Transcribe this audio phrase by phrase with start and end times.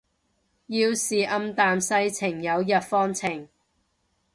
[0.65, 3.47] 要是暗淡世情有日放晴